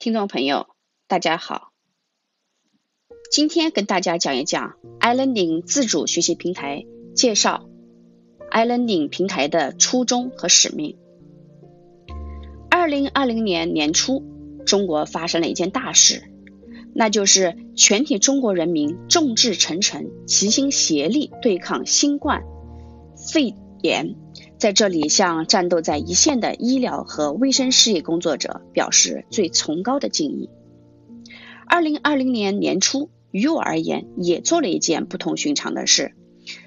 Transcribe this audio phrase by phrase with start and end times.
[0.00, 0.66] 听众朋友，
[1.08, 1.72] 大家好，
[3.30, 7.68] 今天跟大家讲一讲 iLearning 自主学习平台介绍。
[8.50, 10.96] iLearning 平台的初衷和使命。
[12.70, 14.24] 二零二零年年初，
[14.64, 16.22] 中国发生了一件大事，
[16.94, 22.42] 那就是全体中国人民众志成城，齐心协力对抗新冠
[23.30, 24.16] 肺炎。
[24.58, 30.50] 在这里，向战斗在一线的医疗和卫生事业工作者表示最崇高的敬意。
[31.66, 36.12] 二零二零年年初，于我而言，也做了一件不同寻常的事，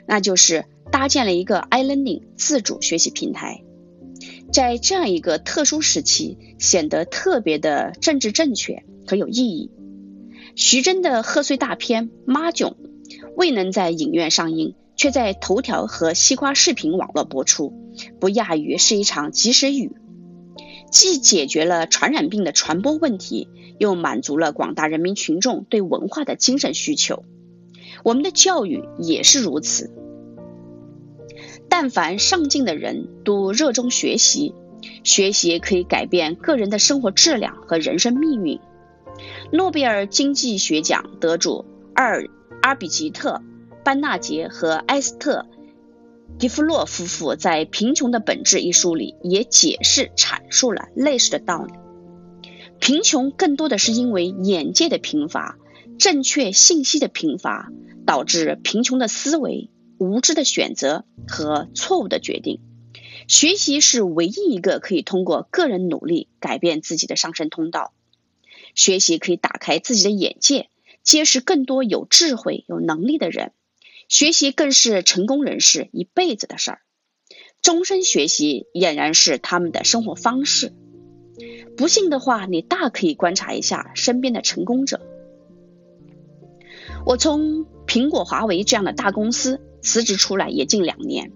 [0.07, 3.61] 那就是搭建了一个 iLearning 自主学习平台。
[4.51, 9.71] 在这样一个特殊时期，显得特别的政治正确和有意义。
[10.55, 12.75] 徐峥的贺岁大片《妈囧》
[13.35, 14.75] 未能在影院上映。
[14.95, 17.73] 却在头条和西瓜视频网络播出，
[18.19, 19.91] 不亚于是一场及时雨，
[20.91, 27.23] 既解决了传染病的传播问题，又满足了广大人民群众对文化的精神需求。
[28.03, 29.91] 我们的教育也是如此，
[31.69, 34.53] 但凡上进的人都热衷学习，
[35.03, 38.59] 学习可以改变个人的生活质量和人生命运。
[39.51, 42.27] 诺贝尔经济学奖得主二
[42.61, 43.41] 阿比吉特。
[43.83, 45.45] 班纳杰和埃斯特·
[46.39, 51.73] 迪夫洛夫妇在《贫穷的本质》一书里也解释阐述了类似的道理。
[52.79, 55.57] 贫穷更多的是因为眼界的贫乏、
[55.99, 57.71] 正确信息的贫乏，
[58.05, 62.61] 导致贫穷的思维、无知的选择和错误的决定。
[63.27, 67.93] 学习是唯一一个可以通过个人努力改变自己的上升通道。
[68.75, 70.69] 学习可以打开自己的眼界，
[71.03, 73.51] 结识更多有智慧、有能力的人。
[74.13, 76.81] 学习更是成功人士一辈子的事儿，
[77.63, 80.71] 终身学习俨然是他们的生活方式。
[81.75, 85.01] 不信的话，你大可以观察一下身边的成功者。
[87.07, 91.31] 我从苹果、华为这样的大公司辞职出来也近两年，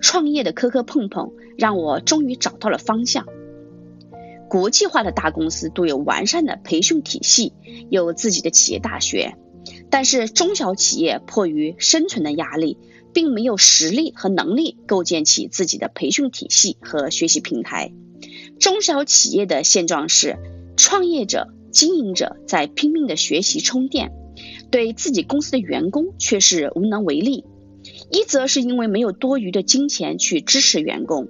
[0.00, 3.26] 创业的磕磕碰碰让我终于找到了方向。
[4.48, 7.54] 国际化的大公司都有完善的培训体系，
[7.90, 9.36] 有自己的企业大学。
[9.94, 12.78] 但是中小企业迫于生存的压力，
[13.12, 17.92] 并没有实力和能力构建起自己的培训体系和学习平台。
[18.58, 20.36] 中小企业的现状是，
[20.76, 24.10] 创业者、经营者在拼命的学习充电，
[24.72, 27.44] 对自己公司的员工却是无能为力。
[28.10, 31.28] 一则是因为没有多余的金钱去支持员工，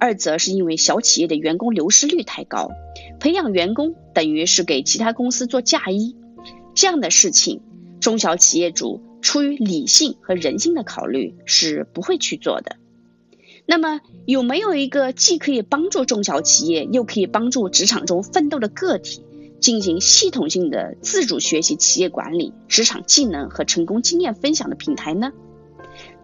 [0.00, 2.72] 二则是因为小企业的员工流失率太高，
[3.20, 6.16] 培养员工等于是给其他公司做嫁衣。
[6.74, 7.60] 这样的事情。
[8.00, 12.76] 中小企业主出于理性和人性的考虑是不会去做的。
[13.66, 19.22] 那么，有没有一个既可以帮助中小企业，又可以帮助职场中奋斗的个体
[19.60, 25.32] 进行系统性的自主学习企业管理、职场技能和成功经验分享的平台呢？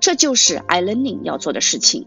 [0.00, 2.06] 这就是 iLearning 要做的事情。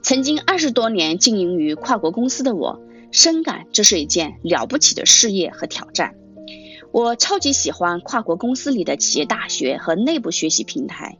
[0.00, 6.14] 曾经二十多年经营于跨国公司的我，深感这是一件了不起的事业和挑战。
[6.90, 11.18] 我超级喜欢跨国公司里的企业大学和内部学习平台，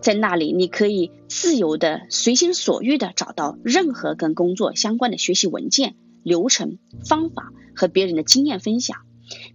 [0.00, 8.96] 在那里你可以自由的、随心所欲的找到任何跟工作相关的学习文件、流程、方法和别人的经验分享。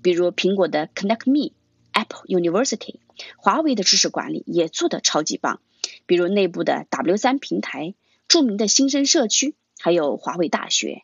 [0.01, 1.53] 比如苹果的 Connect Me、
[1.91, 2.99] Apple University，
[3.37, 5.61] 华为的知识管理也做得超级棒。
[6.05, 7.95] 比如内部的 W 三平台、
[8.27, 11.03] 著名的新生社区，还有华为大学。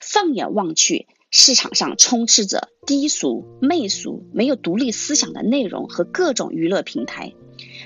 [0.00, 1.06] 放眼望去。
[1.36, 7.34] 市场上充斥着低俗、媚俗、没有独立思想的内容和各种娱乐平台，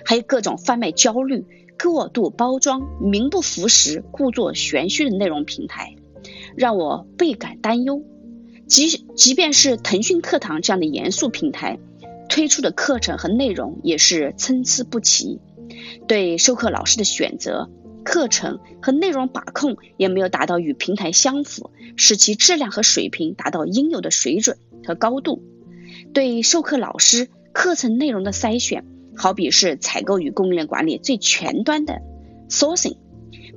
[0.05, 1.47] 还有各种贩卖焦虑、
[1.83, 5.97] 过度包装、名不符实、故作玄虚的内容平台，
[6.59, 8.05] 让我倍感担忧。
[8.67, 11.79] 即即便是腾讯课堂这样的严肃平台，
[12.29, 15.41] 推出的课程和内容也是参差不齐，
[16.07, 17.71] 对授课老师的选择。
[18.09, 25.43] 课程和内容把控也没有达到与平台相符，使其质量和水平达到应有的水准和高度。
[26.15, 32.01] 对授课老师课程内容的筛选，好比是采购与供应链管理最前端的
[32.49, 32.97] sourcing，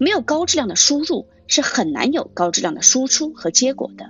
[0.02, 4.06] 没有高质量的输入，是很难有高质量的输出和结果的。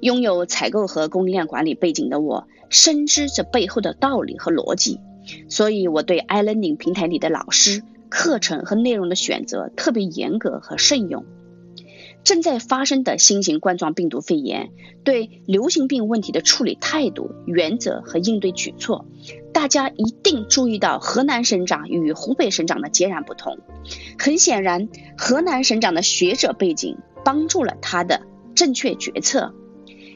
[0.00, 5.00] 拥有采购和供应链管理背景的我，深知这背后的道理和逻辑，
[5.50, 7.82] 所以我对 iLearning 平台里的老师。
[8.10, 11.24] 课程和内容的选择特别严格和慎用。
[12.22, 14.72] 正在发生的新型冠状病毒肺炎
[15.04, 19.06] 对流行病问题的处理态度、原则和应对举措，
[19.54, 23.58] 大家一定注意到河南省长与湖北省长的截然不同。
[24.18, 28.20] 很显然，河南省长的学者背景帮助了他的
[28.54, 29.54] 正确决策。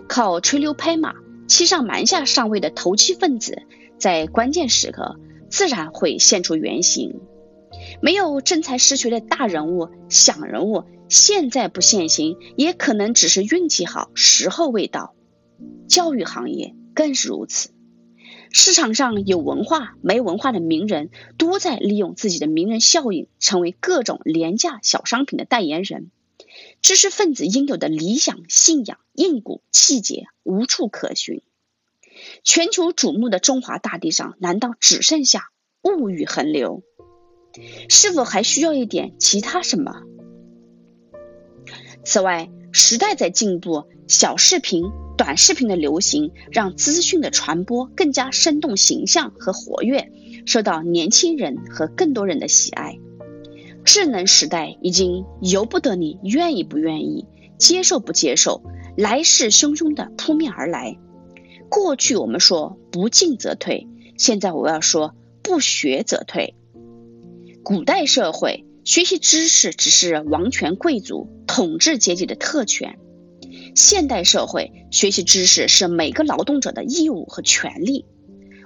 [0.06, 1.14] 靠吹牛拍马、
[1.48, 3.62] 欺上瞒下上位的投机分子，
[3.96, 5.18] 在关键时刻
[5.48, 7.22] 自然会现出原形。
[8.00, 15.14] 没有真才实学的大人物、小人物，现在不现形，也可能只是运气好，时候未到。
[15.88, 17.70] 教育行业更是如此。
[18.50, 26.10] 市场上有文化没文化的名人，都在利用自己的名人效应，成为各种廉价小商品的代言人。
[26.80, 31.42] 知识分子应有的理想、信仰、硬骨气节无处可寻。
[32.44, 35.48] 全球瞩目的中华大地上，难道只剩下
[35.82, 36.84] 物欲横流？
[37.88, 40.02] 是否还需要一点其他什么？
[42.04, 50.10] 此外，时代在进步，小视频、短视频的流行，让资讯的传播更加生动形象和活跃，
[50.44, 52.98] 受到年轻人和更多人的喜爱。
[53.84, 57.26] 智能时代已经由不得你愿意不愿意、
[57.58, 58.62] 接受不接受，
[58.96, 60.98] 来势汹汹的扑面而来。
[61.68, 63.86] 过去我们说不进则退，
[64.18, 66.54] 现在我要说不学则退。
[67.64, 72.98] 古代社会学习知识只是王权贵族、统治阶级的特权，
[73.74, 78.04] 现代社会学习知识是每个劳动者的义务和权利。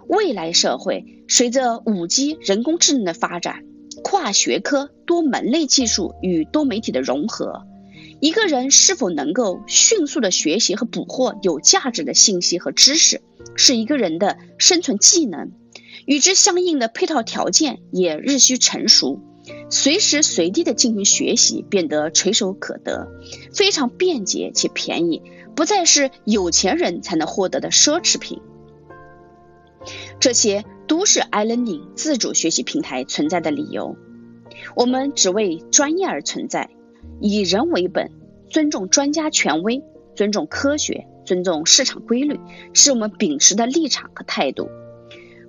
[0.08, 3.62] 未来社会随着五 G、人工智能的发展。
[4.02, 7.66] 跨学科、多门类技术与多媒体的融合，
[8.20, 13.20] 一个人是否能够迅速的学习和捕获有价值的信息和知识，
[13.56, 15.52] 是一个人的生存技能。
[16.08, 19.20] 与之相应的配套条件也日趋成熟，
[19.68, 23.08] 随时随地的进行学习变得垂手可得，
[23.54, 25.22] 非常便捷且便宜，
[25.54, 28.40] 不再是有钱人才能获得的奢侈品。
[30.18, 30.64] 这些。
[30.88, 33.94] 都是 iLearning 自主学习平台存在的理由。
[34.74, 36.70] 我们只为专业而存在，
[37.20, 38.10] 以人为本，
[38.48, 39.82] 尊重专家权威，
[40.16, 42.40] 尊重科学，尊重市场规律，
[42.72, 44.70] 是我们秉持的立场和态度。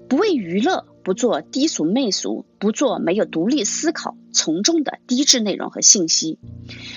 [0.09, 6.39] 不为娱乐，不做低俗媚俗，不做没有独立思考、从众的低质内容和信息，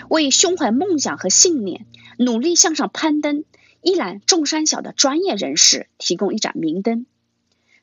[0.08, 1.86] 为胸怀梦想和信念、
[2.18, 3.44] 努力向上攀登、
[3.82, 7.04] 一览众山小的专业人士提供一盏明灯。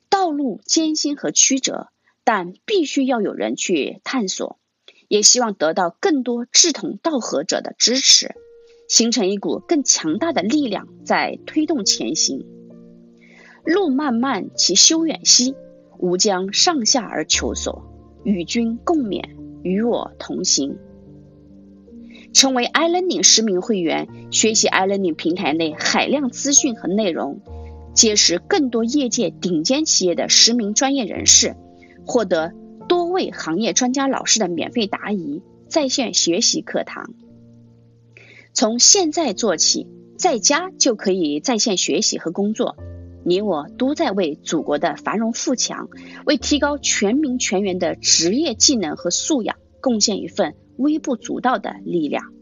[0.10, 1.90] 道路艰辛和曲折，
[2.24, 4.58] 但必须要有人去探索。
[5.08, 8.36] 也希望得到更多志同道合者的支持，
[8.88, 12.46] 形成一股更强大的力量，在推动前行。
[13.70, 15.54] 路漫漫其修远兮，
[16.00, 17.84] 吾将上下而求索，
[18.24, 19.24] 与君共勉，
[19.62, 20.80] 与我同行。
[22.34, 27.42] 成为 iLearning 实名会员，学习 iLearning 平台内海量资讯和内容。
[27.94, 31.56] 结识更多业界顶尖企业的实名专业人士，
[32.08, 32.54] 获得
[32.88, 37.14] 多位行业专家老师的免费答疑、在线学习课堂。
[38.52, 39.86] 从现在做起，
[40.18, 42.76] 在家就可以在线学习和工作。
[43.30, 45.88] 你我都在为祖国的繁荣富强，
[46.26, 52.39] 为提高全民全员的职业技能和素养，贡献一份微不足道的力量。